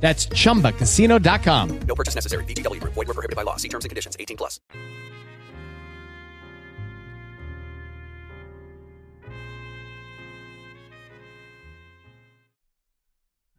That's 0.00 0.26
chumbacasino.com. 0.26 1.80
No 1.86 1.94
purchase 1.94 2.14
necessary. 2.14 2.44
VGW 2.44 2.80
Group. 2.80 2.94
Void 2.94 3.08
were 3.08 3.14
prohibited 3.14 3.36
by 3.36 3.42
law. 3.42 3.56
See 3.56 3.68
terms 3.68 3.84
and 3.84 3.90
conditions. 3.90 4.16
18 4.18 4.36
plus. 4.36 4.58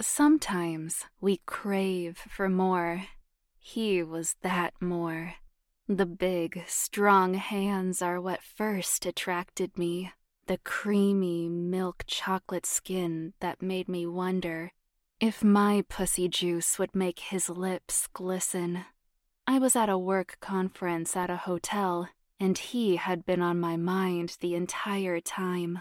Sometimes 0.01 1.05
we 1.21 1.41
crave 1.45 2.17
for 2.17 2.49
more. 2.49 3.03
He 3.59 4.01
was 4.01 4.35
that 4.41 4.73
more. 4.81 5.35
The 5.87 6.07
big, 6.07 6.63
strong 6.67 7.35
hands 7.35 8.01
are 8.01 8.19
what 8.19 8.41
first 8.41 9.05
attracted 9.05 9.77
me. 9.77 10.11
The 10.47 10.57
creamy 10.57 11.49
milk 11.49 12.03
chocolate 12.07 12.65
skin 12.65 13.33
that 13.41 13.61
made 13.61 13.87
me 13.87 14.07
wonder 14.07 14.71
if 15.21 15.43
my 15.43 15.83
pussy 15.87 16.27
juice 16.27 16.79
would 16.79 16.95
make 16.95 17.19
his 17.19 17.47
lips 17.47 18.07
glisten. 18.11 18.85
I 19.45 19.59
was 19.59 19.75
at 19.75 19.87
a 19.87 19.95
work 19.95 20.37
conference 20.41 21.15
at 21.15 21.29
a 21.29 21.37
hotel, 21.37 22.09
and 22.39 22.57
he 22.57 22.95
had 22.95 23.23
been 23.23 23.39
on 23.39 23.59
my 23.59 23.77
mind 23.77 24.37
the 24.39 24.55
entire 24.55 25.19
time. 25.19 25.77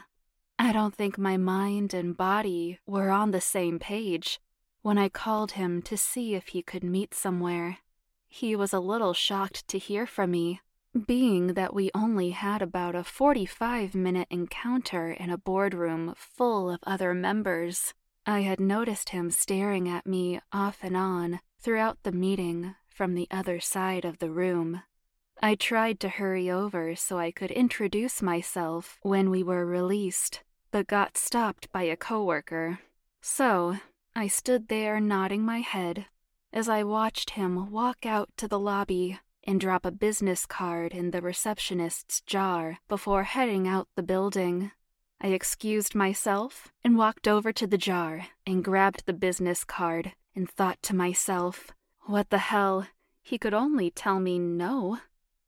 I 0.58 0.72
don't 0.72 0.94
think 0.94 1.16
my 1.16 1.38
mind 1.38 1.94
and 1.94 2.14
body 2.14 2.80
were 2.84 3.08
on 3.08 3.30
the 3.30 3.40
same 3.40 3.78
page 3.78 4.40
when 4.82 4.98
I 4.98 5.08
called 5.08 5.52
him 5.52 5.80
to 5.82 5.96
see 5.96 6.34
if 6.34 6.48
he 6.48 6.60
could 6.60 6.84
meet 6.84 7.14
somewhere. 7.14 7.78
He 8.28 8.54
was 8.54 8.74
a 8.74 8.78
little 8.78 9.14
shocked 9.14 9.66
to 9.68 9.78
hear 9.78 10.06
from 10.06 10.32
me, 10.32 10.60
being 11.06 11.54
that 11.54 11.72
we 11.72 11.90
only 11.94 12.30
had 12.32 12.60
about 12.60 12.94
a 12.94 13.02
45 13.02 13.94
minute 13.94 14.28
encounter 14.30 15.10
in 15.10 15.30
a 15.30 15.38
boardroom 15.38 16.12
full 16.14 16.68
of 16.68 16.80
other 16.86 17.14
members. 17.14 17.94
I 18.26 18.40
had 18.40 18.60
noticed 18.60 19.10
him 19.10 19.30
staring 19.30 19.88
at 19.88 20.06
me 20.06 20.40
off 20.52 20.78
and 20.82 20.96
on 20.96 21.40
throughout 21.60 22.02
the 22.02 22.12
meeting 22.12 22.74
from 22.88 23.14
the 23.14 23.28
other 23.30 23.60
side 23.60 24.04
of 24.04 24.18
the 24.18 24.30
room. 24.30 24.82
I 25.42 25.54
tried 25.54 26.00
to 26.00 26.08
hurry 26.08 26.50
over 26.50 26.94
so 26.94 27.18
I 27.18 27.30
could 27.30 27.50
introduce 27.50 28.20
myself 28.20 28.98
when 29.02 29.30
we 29.30 29.42
were 29.42 29.64
released, 29.64 30.42
but 30.70 30.86
got 30.86 31.16
stopped 31.16 31.72
by 31.72 31.84
a 31.84 31.96
coworker. 31.96 32.80
So, 33.22 33.78
I 34.14 34.28
stood 34.28 34.68
there 34.68 35.00
nodding 35.00 35.42
my 35.42 35.60
head 35.60 36.06
as 36.52 36.68
I 36.68 36.82
watched 36.82 37.30
him 37.30 37.70
walk 37.70 38.04
out 38.04 38.28
to 38.36 38.48
the 38.48 38.58
lobby 38.58 39.18
and 39.44 39.60
drop 39.60 39.86
a 39.86 39.90
business 39.90 40.46
card 40.46 40.92
in 40.92 41.10
the 41.10 41.22
receptionist's 41.22 42.20
jar 42.22 42.78
before 42.88 43.24
heading 43.24 43.66
out 43.66 43.88
the 43.96 44.02
building. 44.02 44.72
I 45.22 45.28
excused 45.28 45.94
myself 45.94 46.72
and 46.82 46.96
walked 46.96 47.28
over 47.28 47.52
to 47.52 47.66
the 47.66 47.76
jar 47.76 48.26
and 48.46 48.64
grabbed 48.64 49.04
the 49.04 49.12
business 49.12 49.64
card 49.64 50.12
and 50.34 50.48
thought 50.48 50.82
to 50.84 50.96
myself, 50.96 51.70
what 52.06 52.30
the 52.30 52.38
hell? 52.38 52.86
He 53.22 53.36
could 53.36 53.52
only 53.52 53.90
tell 53.90 54.18
me 54.18 54.38
no. 54.38 54.98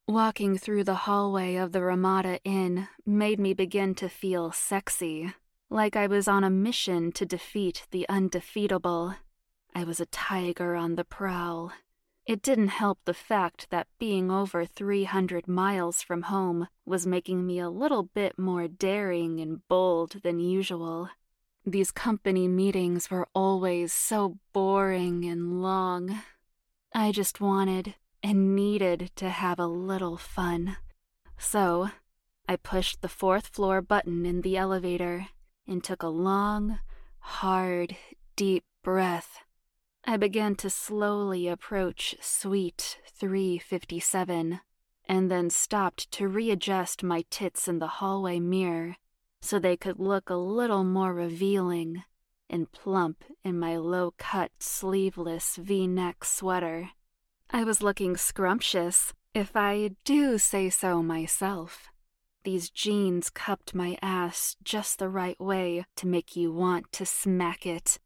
Walking 0.06 0.58
through 0.58 0.84
the 0.84 1.06
hallway 1.06 1.56
of 1.56 1.72
the 1.72 1.80
Ramada 1.80 2.38
Inn 2.44 2.88
made 3.06 3.40
me 3.40 3.54
begin 3.54 3.94
to 3.94 4.08
feel 4.10 4.52
sexy, 4.52 5.32
like 5.70 5.96
I 5.96 6.06
was 6.06 6.28
on 6.28 6.44
a 6.44 6.50
mission 6.50 7.10
to 7.12 7.24
defeat 7.24 7.86
the 7.92 8.06
undefeatable. 8.10 9.14
I 9.74 9.84
was 9.84 10.00
a 10.00 10.06
tiger 10.06 10.76
on 10.76 10.96
the 10.96 11.04
prowl. 11.04 11.72
It 12.24 12.40
didn't 12.40 12.68
help 12.68 13.00
the 13.04 13.14
fact 13.14 13.68
that 13.70 13.88
being 13.98 14.30
over 14.30 14.64
300 14.64 15.48
miles 15.48 16.02
from 16.02 16.22
home 16.22 16.68
was 16.86 17.06
making 17.06 17.44
me 17.44 17.58
a 17.58 17.68
little 17.68 18.04
bit 18.04 18.38
more 18.38 18.68
daring 18.68 19.40
and 19.40 19.66
bold 19.66 20.20
than 20.22 20.38
usual. 20.38 21.08
These 21.66 21.90
company 21.90 22.46
meetings 22.46 23.10
were 23.10 23.28
always 23.34 23.92
so 23.92 24.38
boring 24.52 25.24
and 25.24 25.62
long. 25.62 26.22
I 26.94 27.10
just 27.10 27.40
wanted 27.40 27.94
and 28.22 28.54
needed 28.54 29.10
to 29.16 29.28
have 29.28 29.58
a 29.58 29.66
little 29.66 30.16
fun. 30.16 30.76
So, 31.38 31.90
I 32.48 32.54
pushed 32.54 33.02
the 33.02 33.08
fourth 33.08 33.48
floor 33.48 33.82
button 33.82 34.24
in 34.26 34.42
the 34.42 34.56
elevator 34.56 35.26
and 35.66 35.82
took 35.82 36.04
a 36.04 36.08
long, 36.08 36.78
hard, 37.18 37.96
deep 38.36 38.64
breath. 38.84 39.38
I 40.04 40.16
began 40.16 40.56
to 40.56 40.70
slowly 40.70 41.46
approach 41.46 42.16
Suite 42.20 42.98
357 43.06 44.60
and 45.08 45.30
then 45.30 45.48
stopped 45.48 46.10
to 46.12 46.28
readjust 46.28 47.02
my 47.02 47.24
tits 47.30 47.68
in 47.68 47.78
the 47.78 47.86
hallway 47.86 48.40
mirror 48.40 48.96
so 49.40 49.58
they 49.58 49.76
could 49.76 49.98
look 49.98 50.28
a 50.28 50.34
little 50.34 50.84
more 50.84 51.14
revealing 51.14 52.04
and 52.50 52.70
plump 52.70 53.24
in 53.44 53.58
my 53.58 53.76
low 53.76 54.12
cut, 54.18 54.50
sleeveless 54.58 55.56
v 55.56 55.86
neck 55.86 56.24
sweater. 56.24 56.90
I 57.50 57.64
was 57.64 57.82
looking 57.82 58.16
scrumptious, 58.16 59.12
if 59.34 59.56
I 59.56 59.92
do 60.04 60.38
say 60.38 60.68
so 60.68 61.02
myself. 61.02 61.88
These 62.44 62.70
jeans 62.70 63.30
cupped 63.30 63.74
my 63.74 63.96
ass 64.02 64.56
just 64.64 64.98
the 64.98 65.08
right 65.08 65.38
way 65.40 65.84
to 65.96 66.06
make 66.06 66.34
you 66.34 66.52
want 66.52 66.90
to 66.92 67.06
smack 67.06 67.66
it. 67.66 67.98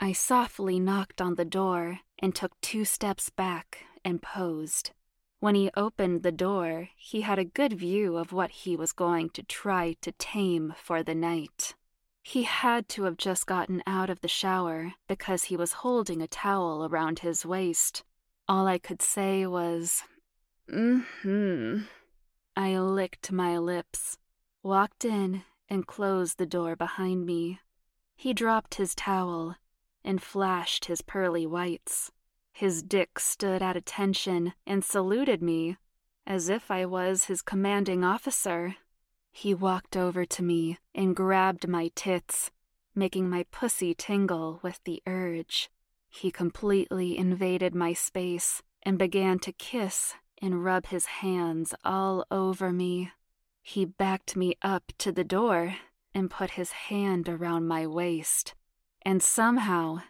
I 0.00 0.12
softly 0.12 0.78
knocked 0.78 1.20
on 1.20 1.34
the 1.34 1.44
door 1.44 2.00
and 2.20 2.32
took 2.32 2.60
two 2.60 2.84
steps 2.84 3.30
back 3.30 3.84
and 4.04 4.22
posed. 4.22 4.92
When 5.40 5.56
he 5.56 5.70
opened 5.76 6.22
the 6.22 6.32
door, 6.32 6.90
he 6.96 7.22
had 7.22 7.38
a 7.38 7.44
good 7.44 7.72
view 7.72 8.16
of 8.16 8.32
what 8.32 8.50
he 8.50 8.76
was 8.76 8.92
going 8.92 9.30
to 9.30 9.42
try 9.42 9.96
to 10.02 10.12
tame 10.12 10.72
for 10.80 11.02
the 11.02 11.16
night. 11.16 11.74
He 12.22 12.44
had 12.44 12.88
to 12.90 13.04
have 13.04 13.16
just 13.16 13.46
gotten 13.46 13.82
out 13.86 14.08
of 14.08 14.20
the 14.20 14.28
shower 14.28 14.94
because 15.08 15.44
he 15.44 15.56
was 15.56 15.72
holding 15.84 16.22
a 16.22 16.28
towel 16.28 16.86
around 16.86 17.20
his 17.20 17.44
waist. 17.44 18.04
All 18.48 18.68
I 18.68 18.78
could 18.78 19.02
say 19.02 19.46
was, 19.46 20.04
mm 20.70 21.04
hmm. 21.22 21.78
I 22.56 22.78
licked 22.78 23.32
my 23.32 23.58
lips, 23.58 24.18
walked 24.62 25.04
in, 25.04 25.42
and 25.68 25.86
closed 25.86 26.38
the 26.38 26.46
door 26.46 26.76
behind 26.76 27.26
me. 27.26 27.60
He 28.16 28.32
dropped 28.32 28.74
his 28.76 28.94
towel 28.94 29.56
and 30.04 30.22
flashed 30.22 30.86
his 30.86 31.02
pearly 31.02 31.46
whites. 31.46 32.10
His 32.52 32.82
dick 32.82 33.18
stood 33.18 33.62
at 33.62 33.76
attention 33.76 34.54
and 34.66 34.84
saluted 34.84 35.42
me 35.42 35.76
as 36.26 36.48
if 36.50 36.70
I 36.70 36.84
was 36.84 37.24
his 37.24 37.40
commanding 37.40 38.04
officer. 38.04 38.76
He 39.32 39.54
walked 39.54 39.96
over 39.96 40.26
to 40.26 40.42
me 40.42 40.78
and 40.94 41.16
grabbed 41.16 41.66
my 41.66 41.90
tits, 41.94 42.50
making 42.94 43.30
my 43.30 43.46
pussy 43.50 43.94
tingle 43.94 44.60
with 44.62 44.80
the 44.84 45.02
urge. 45.06 45.70
He 46.10 46.30
completely 46.30 47.16
invaded 47.16 47.74
my 47.74 47.92
space 47.92 48.62
and 48.82 48.98
began 48.98 49.38
to 49.40 49.52
kiss 49.52 50.14
and 50.42 50.64
rub 50.64 50.86
his 50.86 51.06
hands 51.06 51.74
all 51.84 52.26
over 52.30 52.72
me. 52.72 53.12
He 53.62 53.84
backed 53.84 54.36
me 54.36 54.56
up 54.62 54.92
to 54.98 55.12
the 55.12 55.24
door 55.24 55.76
and 56.14 56.30
put 56.30 56.50
his 56.50 56.72
hand 56.72 57.28
around 57.28 57.68
my 57.68 57.86
waist. 57.86 58.54
And 59.02 59.22
somehow, 59.22 60.02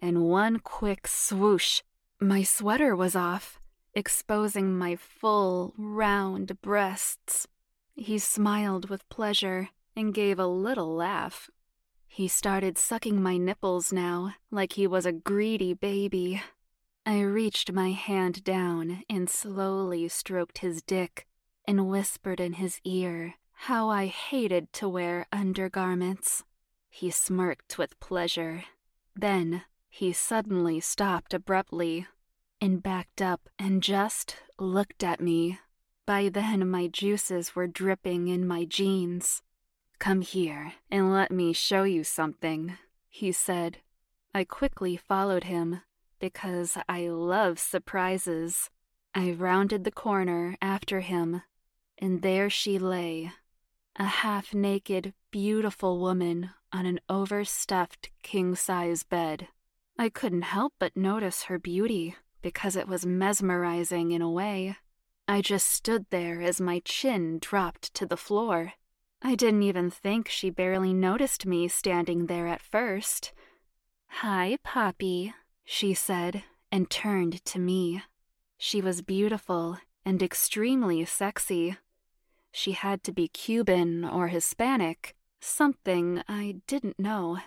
in 0.00 0.22
one 0.22 0.58
quick 0.58 1.06
swoosh, 1.06 1.82
my 2.20 2.42
sweater 2.42 2.94
was 2.94 3.16
off, 3.16 3.60
exposing 3.94 4.76
my 4.76 4.96
full, 4.96 5.74
round 5.76 6.60
breasts. 6.60 7.46
He 7.94 8.18
smiled 8.18 8.88
with 8.88 9.08
pleasure 9.08 9.70
and 9.94 10.14
gave 10.14 10.38
a 10.38 10.46
little 10.46 10.94
laugh. 10.94 11.50
He 12.06 12.28
started 12.28 12.76
sucking 12.78 13.22
my 13.22 13.36
nipples 13.36 13.92
now, 13.92 14.34
like 14.50 14.74
he 14.74 14.86
was 14.86 15.06
a 15.06 15.12
greedy 15.12 15.74
baby. 15.74 16.42
I 17.06 17.20
reached 17.20 17.72
my 17.72 17.90
hand 17.90 18.44
down 18.44 19.02
and 19.08 19.28
slowly 19.28 20.08
stroked 20.08 20.58
his 20.58 20.82
dick 20.82 21.26
and 21.66 21.88
whispered 21.88 22.38
in 22.38 22.54
his 22.54 22.80
ear 22.84 23.34
how 23.52 23.88
I 23.88 24.06
hated 24.06 24.72
to 24.74 24.88
wear 24.88 25.26
undergarments. 25.32 26.44
He 26.94 27.10
smirked 27.10 27.78
with 27.78 27.98
pleasure. 28.00 28.64
Then 29.16 29.62
he 29.88 30.12
suddenly 30.12 30.78
stopped 30.78 31.32
abruptly 31.32 32.06
and 32.60 32.82
backed 32.82 33.22
up 33.22 33.48
and 33.58 33.82
just 33.82 34.36
looked 34.58 35.02
at 35.02 35.18
me. 35.18 35.58
By 36.04 36.28
then, 36.28 36.68
my 36.70 36.88
juices 36.88 37.56
were 37.56 37.66
dripping 37.66 38.28
in 38.28 38.46
my 38.46 38.66
jeans. 38.66 39.42
Come 39.98 40.20
here 40.20 40.74
and 40.90 41.10
let 41.10 41.30
me 41.32 41.54
show 41.54 41.84
you 41.84 42.04
something, 42.04 42.76
he 43.08 43.32
said. 43.32 43.78
I 44.34 44.44
quickly 44.44 44.96
followed 44.96 45.44
him 45.44 45.80
because 46.20 46.76
I 46.90 47.08
love 47.08 47.58
surprises. 47.58 48.68
I 49.14 49.30
rounded 49.30 49.84
the 49.84 49.90
corner 49.90 50.56
after 50.60 51.00
him, 51.00 51.42
and 51.98 52.20
there 52.20 52.50
she 52.50 52.78
lay, 52.78 53.32
a 53.96 54.04
half 54.04 54.52
naked, 54.52 55.14
beautiful 55.32 55.98
woman 55.98 56.50
on 56.74 56.84
an 56.84 57.00
overstuffed 57.08 58.10
king 58.22 58.54
size 58.54 59.02
bed. 59.02 59.48
I 59.98 60.10
couldn't 60.10 60.42
help 60.42 60.74
but 60.78 60.94
notice 60.94 61.44
her 61.44 61.58
beauty 61.58 62.14
because 62.42 62.76
it 62.76 62.86
was 62.86 63.06
mesmerizing 63.06 64.12
in 64.12 64.20
a 64.20 64.30
way. 64.30 64.76
I 65.26 65.40
just 65.40 65.68
stood 65.68 66.04
there 66.10 66.42
as 66.42 66.60
my 66.60 66.82
chin 66.84 67.38
dropped 67.40 67.94
to 67.94 68.04
the 68.04 68.16
floor. 68.16 68.74
I 69.22 69.34
didn't 69.34 69.62
even 69.62 69.90
think 69.90 70.28
she 70.28 70.50
barely 70.50 70.92
noticed 70.92 71.46
me 71.46 71.66
standing 71.66 72.26
there 72.26 72.46
at 72.46 72.60
first. 72.60 73.32
Hi, 74.08 74.58
Poppy, 74.62 75.32
she 75.64 75.94
said, 75.94 76.44
and 76.70 76.90
turned 76.90 77.42
to 77.46 77.58
me. 77.58 78.02
She 78.58 78.82
was 78.82 79.00
beautiful 79.00 79.78
and 80.04 80.22
extremely 80.22 81.06
sexy. 81.06 81.78
She 82.50 82.72
had 82.72 83.02
to 83.04 83.12
be 83.12 83.28
Cuban 83.28 84.04
or 84.04 84.28
Hispanic, 84.28 85.16
something 85.44 86.22
I 86.28 86.56
didn't 86.66 86.98
know. 86.98 87.38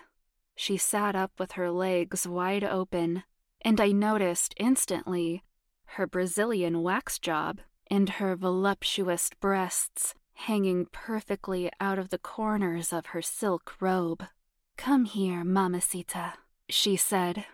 She 0.54 0.76
sat 0.76 1.14
up 1.14 1.32
with 1.38 1.52
her 1.52 1.70
legs 1.70 2.26
wide 2.26 2.64
open, 2.64 3.24
and 3.62 3.80
I 3.80 3.92
noticed 3.92 4.54
instantly 4.58 5.42
her 5.90 6.06
Brazilian 6.06 6.82
wax 6.82 7.18
job 7.18 7.60
and 7.90 8.08
her 8.10 8.36
voluptuous 8.36 9.30
breasts 9.40 10.14
hanging 10.34 10.86
perfectly 10.92 11.70
out 11.80 11.98
of 11.98 12.10
the 12.10 12.18
corners 12.18 12.92
of 12.92 13.06
her 13.06 13.22
silk 13.22 13.74
robe. 13.80 14.24
Come 14.76 15.06
here, 15.06 15.42
mamacita, 15.44 16.34
she 16.68 16.96
said. 16.96 17.46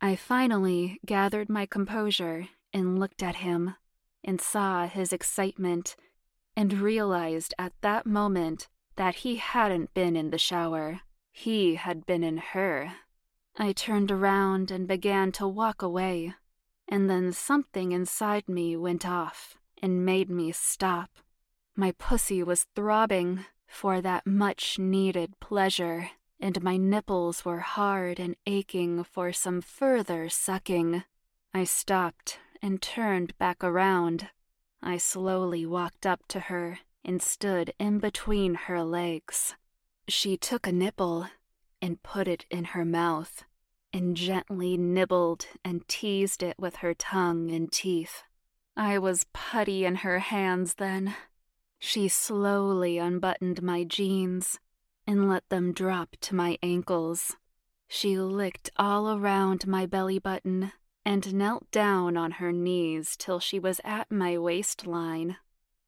I 0.00 0.14
finally 0.14 1.00
gathered 1.06 1.48
my 1.48 1.66
composure 1.66 2.48
and 2.72 2.98
looked 2.98 3.22
at 3.22 3.36
him 3.36 3.74
and 4.22 4.40
saw 4.40 4.86
his 4.86 5.12
excitement 5.12 5.96
and 6.54 6.74
realized 6.74 7.54
at 7.58 7.72
that 7.80 8.04
moment 8.04 8.68
that 8.98 9.14
he 9.16 9.36
hadn't 9.36 9.94
been 9.94 10.16
in 10.16 10.30
the 10.30 10.38
shower. 10.38 11.00
He 11.30 11.76
had 11.76 12.04
been 12.04 12.24
in 12.24 12.36
her. 12.36 12.94
I 13.56 13.70
turned 13.72 14.10
around 14.10 14.72
and 14.72 14.88
began 14.88 15.30
to 15.32 15.46
walk 15.46 15.82
away, 15.82 16.34
and 16.88 17.08
then 17.08 17.32
something 17.32 17.92
inside 17.92 18.48
me 18.48 18.76
went 18.76 19.06
off 19.06 19.56
and 19.80 20.04
made 20.04 20.28
me 20.28 20.50
stop. 20.50 21.10
My 21.76 21.92
pussy 21.92 22.42
was 22.42 22.66
throbbing 22.74 23.44
for 23.68 24.00
that 24.00 24.26
much 24.26 24.80
needed 24.80 25.38
pleasure, 25.38 26.10
and 26.40 26.60
my 26.60 26.76
nipples 26.76 27.44
were 27.44 27.60
hard 27.60 28.18
and 28.18 28.34
aching 28.46 29.04
for 29.04 29.32
some 29.32 29.60
further 29.60 30.28
sucking. 30.28 31.04
I 31.54 31.62
stopped 31.62 32.40
and 32.60 32.82
turned 32.82 33.38
back 33.38 33.62
around. 33.62 34.30
I 34.82 34.96
slowly 34.96 35.64
walked 35.64 36.04
up 36.04 36.26
to 36.28 36.40
her 36.40 36.80
and 37.08 37.22
stood 37.22 37.72
in 37.78 37.98
between 37.98 38.54
her 38.54 38.84
legs. 38.84 39.54
She 40.08 40.36
took 40.36 40.66
a 40.66 40.72
nipple 40.72 41.26
and 41.80 42.02
put 42.02 42.28
it 42.28 42.44
in 42.50 42.64
her 42.64 42.84
mouth 42.84 43.44
and 43.94 44.14
gently 44.14 44.76
nibbled 44.76 45.46
and 45.64 45.88
teased 45.88 46.42
it 46.42 46.56
with 46.58 46.76
her 46.76 46.92
tongue 46.92 47.50
and 47.50 47.72
teeth. 47.72 48.24
I 48.76 48.98
was 48.98 49.24
putty 49.32 49.86
in 49.86 49.96
her 49.96 50.18
hands 50.18 50.74
then. 50.74 51.14
She 51.78 52.08
slowly 52.08 52.98
unbuttoned 52.98 53.62
my 53.62 53.84
jeans 53.84 54.58
and 55.06 55.30
let 55.30 55.48
them 55.48 55.72
drop 55.72 56.14
to 56.20 56.34
my 56.34 56.58
ankles. 56.62 57.36
She 57.88 58.18
licked 58.18 58.68
all 58.76 59.10
around 59.10 59.66
my 59.66 59.86
belly 59.86 60.18
button 60.18 60.72
and 61.06 61.34
knelt 61.34 61.70
down 61.70 62.18
on 62.18 62.32
her 62.32 62.52
knees 62.52 63.16
till 63.16 63.40
she 63.40 63.58
was 63.58 63.80
at 63.82 64.12
my 64.12 64.36
waistline. 64.36 65.38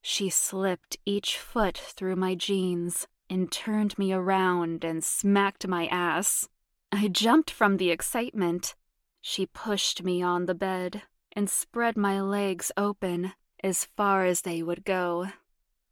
She 0.03 0.31
slipped 0.31 0.97
each 1.05 1.39
foot 1.39 1.77
through 1.77 2.17
my 2.17 2.35
jeans 2.35 3.07
and 3.29 3.51
turned 3.51 3.99
me 3.99 4.13
around 4.13 4.85
and 4.85 5.05
smacked 5.05 5.67
my 5.69 5.87
ass. 5.87 6.49
I 6.91 7.09
jumped 7.09 7.51
from 7.51 7.77
the 7.77 7.91
excitement. 7.91 8.75
She 9.21 9.47
pushed 9.47 10.03
me 10.03 10.23
on 10.23 10.47
the 10.47 10.55
bed 10.55 11.03
and 11.33 11.49
spread 11.49 11.97
my 11.97 12.21
legs 12.21 12.73
open 12.77 13.33
as 13.63 13.85
far 13.85 14.25
as 14.25 14.43
they 14.43 14.63
would 14.63 14.85
go. 14.85 15.29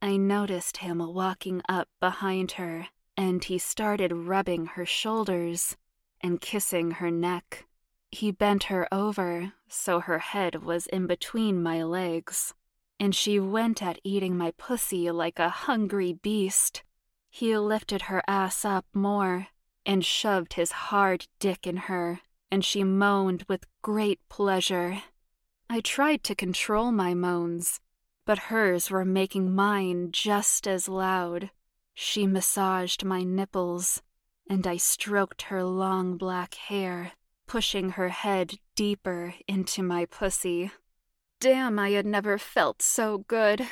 I 0.01 0.17
noticed 0.17 0.79
him 0.79 0.99
walking 0.99 1.63
up 1.69 1.89
behind 2.01 2.53
her, 2.53 2.89
and 3.17 3.43
he 3.43 3.59
started 3.59 4.13
rubbing 4.13 4.67
her 4.67 4.87
shoulders 4.87 5.77
and 6.21 6.41
kissing 6.41 6.93
her 6.93 7.11
neck. 7.11 7.67
He 8.11 8.31
bent 8.31 8.65
her 8.65 8.89
over 8.93 9.53
so 9.69 10.01
her 10.01 10.19
head 10.19 10.63
was 10.63 10.87
in 10.87 11.07
between 11.07 11.63
my 11.63 11.83
legs, 11.83 12.55
and 13.01 13.15
she 13.15 13.39
went 13.39 13.83
at 13.83 14.01
eating 14.05 14.37
my 14.37 14.53
pussy 14.53 15.11
like 15.11 15.39
a 15.39 15.49
hungry 15.49 16.13
beast. 16.13 16.83
He 17.31 17.57
lifted 17.57 18.03
her 18.03 18.23
ass 18.27 18.65
up 18.65 18.87
more 18.93 19.49
and 19.87 20.05
shoved 20.05 20.55
his 20.55 20.73
hard 20.73 21.27
dick 21.39 21.67
in 21.67 21.77
her, 21.77 22.21
and 22.51 22.65
she 22.65 22.85
moaned 22.85 23.45
with 23.49 23.67
great 23.83 24.21
pleasure. 24.29 25.03
I 25.71 25.81
tried 25.81 26.25
to 26.25 26.35
control 26.35 26.93
my 26.93 27.15
moans, 27.15 27.81
but 28.27 28.39
hers 28.51 28.91
were 28.91 29.05
making 29.05 29.55
mine 29.55 30.11
just 30.13 30.67
as 30.67 30.89
loud. 30.89 31.51
She 31.95 32.27
massaged 32.27 33.05
my 33.05 33.23
nipples, 33.23 34.03
and 34.49 34.67
I 34.67 34.77
stroked 34.77 35.43
her 35.43 35.65
long 35.65 36.17
black 36.17 36.55
hair, 36.55 37.13
pushing 37.47 37.91
her 37.91 38.11
head 38.11 38.59
deeper 38.75 39.35
into 39.47 39.83
my 39.83 40.05
pussy. 40.05 40.71
Damn, 41.41 41.79
I 41.79 41.91
had 41.91 42.05
never 42.05 42.37
felt 42.37 42.83
so 42.83 43.19
good. 43.19 43.69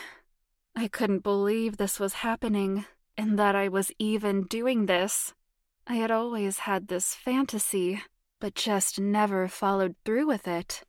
I 0.77 0.87
couldn't 0.87 1.25
believe 1.25 1.77
this 1.77 1.99
was 1.99 2.15
happening, 2.15 2.85
and 3.17 3.37
that 3.39 3.57
I 3.57 3.67
was 3.67 3.91
even 3.99 4.45
doing 4.45 4.87
this. 4.87 5.35
I 5.85 5.97
had 5.97 6.13
always 6.13 6.61
had 6.61 6.87
this 6.87 7.15
fantasy, 7.15 8.03
but 8.39 8.55
just 8.55 9.01
never 9.01 9.49
followed 9.49 9.97
through 10.05 10.29
with 10.29 10.47
it. 10.47 10.85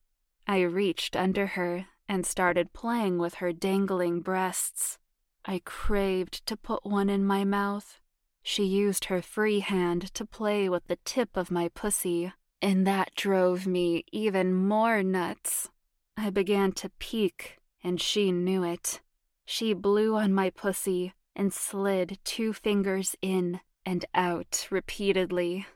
I 0.47 0.61
reached 0.61 1.15
under 1.15 1.47
her 1.47 1.87
and 2.07 2.27
started 2.27 2.73
playing 2.73 3.17
with 3.17 3.35
her 3.35 3.51
dangling 3.51 4.21
breasts. 4.21 4.99
I 5.45 5.61
craved 5.65 6.45
to 6.45 6.55
put 6.55 6.85
one 6.85 7.09
in 7.09 7.25
my 7.25 7.43
mouth. 7.43 7.99
She 8.43 8.65
used 8.65 9.05
her 9.05 9.23
free 9.23 9.61
hand 9.61 10.13
to 10.13 10.25
play 10.25 10.69
with 10.69 10.85
the 10.87 10.99
tip 11.05 11.35
of 11.35 11.49
my 11.49 11.69
pussy, 11.69 12.33
and 12.61 12.85
that 12.85 13.15
drove 13.15 13.65
me 13.65 14.05
even 14.11 14.53
more 14.53 15.01
nuts. 15.01 15.69
I 16.17 16.31
began 16.31 16.71
to 16.73 16.89
peak, 16.99 17.59
and 17.83 18.01
she 18.01 18.31
knew 18.31 18.63
it. 18.63 18.99
She 19.45 19.73
blew 19.73 20.15
on 20.15 20.33
my 20.33 20.49
pussy 20.49 21.13
and 21.35 21.53
slid 21.53 22.19
two 22.23 22.51
fingers 22.51 23.15
in 23.21 23.61
and 23.85 24.03
out 24.13 24.67
repeatedly. 24.69 25.67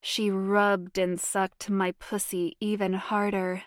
She 0.00 0.30
rubbed 0.30 0.98
and 0.98 1.20
sucked 1.20 1.70
my 1.70 1.92
pussy 1.92 2.56
even 2.58 2.94
harder 2.94 3.62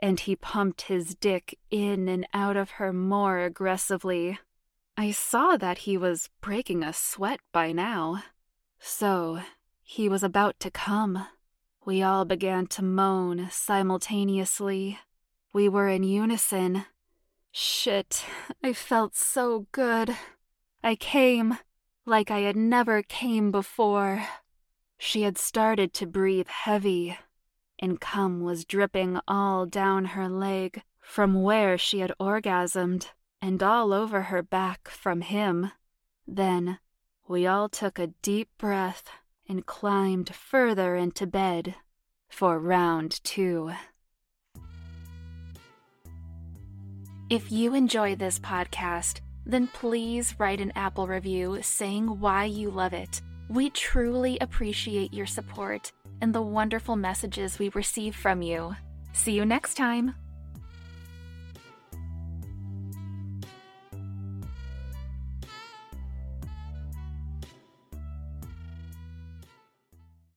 and 0.00 0.20
he 0.20 0.36
pumped 0.36 0.82
his 0.82 1.14
dick 1.14 1.58
in 1.70 2.08
and 2.08 2.26
out 2.32 2.56
of 2.56 2.72
her 2.72 2.92
more 2.92 3.40
aggressively. 3.40 4.38
I 4.96 5.10
saw 5.10 5.56
that 5.56 5.78
he 5.78 5.96
was 5.96 6.30
breaking 6.40 6.82
a 6.82 6.92
sweat 6.92 7.40
by 7.52 7.72
now. 7.72 8.22
So, 8.78 9.40
he 9.82 10.08
was 10.08 10.22
about 10.22 10.60
to 10.60 10.70
come. 10.70 11.26
We 11.84 12.02
all 12.02 12.24
began 12.24 12.66
to 12.68 12.82
moan 12.82 13.48
simultaneously. 13.50 14.98
We 15.52 15.68
were 15.68 15.88
in 15.88 16.02
unison. 16.02 16.84
Shit, 17.50 18.24
I 18.62 18.72
felt 18.72 19.14
so 19.14 19.66
good. 19.72 20.16
I 20.82 20.94
came 20.94 21.58
like 22.04 22.30
I 22.30 22.40
had 22.40 22.56
never 22.56 23.02
came 23.02 23.50
before. 23.50 24.26
She 24.98 25.22
had 25.22 25.38
started 25.38 25.92
to 25.94 26.06
breathe 26.06 26.48
heavy, 26.48 27.18
and 27.78 28.00
cum 28.00 28.40
was 28.40 28.64
dripping 28.64 29.20
all 29.28 29.66
down 29.66 30.06
her 30.06 30.28
leg 30.28 30.82
from 31.00 31.42
where 31.42 31.78
she 31.78 32.00
had 32.00 32.12
orgasmed, 32.20 33.08
and 33.40 33.62
all 33.62 33.92
over 33.92 34.22
her 34.22 34.42
back 34.42 34.88
from 34.88 35.20
him. 35.20 35.70
Then 36.26 36.78
we 37.26 37.46
all 37.46 37.68
took 37.68 37.98
a 37.98 38.08
deep 38.22 38.48
breath 38.58 39.08
and 39.48 39.64
climbed 39.64 40.34
further 40.34 40.96
into 40.96 41.26
bed 41.26 41.74
for 42.28 42.58
round 42.58 43.22
two. 43.24 43.72
If 47.30 47.52
you 47.52 47.74
enjoy 47.74 48.16
this 48.16 48.38
podcast, 48.38 49.20
then 49.44 49.66
please 49.66 50.34
write 50.38 50.62
an 50.62 50.72
Apple 50.74 51.06
review 51.06 51.58
saying 51.60 52.20
why 52.20 52.44
you 52.44 52.70
love 52.70 52.94
it. 52.94 53.20
We 53.50 53.68
truly 53.68 54.38
appreciate 54.40 55.12
your 55.12 55.26
support 55.26 55.92
and 56.22 56.34
the 56.34 56.40
wonderful 56.40 56.96
messages 56.96 57.58
we 57.58 57.68
receive 57.70 58.16
from 58.16 58.40
you. 58.40 58.74
See 59.12 59.32
you 59.32 59.44
next 59.44 59.74
time. 59.74 60.14